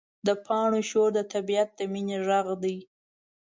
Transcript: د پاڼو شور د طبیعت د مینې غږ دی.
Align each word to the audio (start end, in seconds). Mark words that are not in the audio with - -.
د 0.27 0.29
پاڼو 0.45 0.81
شور 0.89 1.09
د 1.15 1.19
طبیعت 1.33 1.69
د 1.75 1.79
مینې 1.93 2.17
غږ 2.27 2.47
دی. 2.63 2.77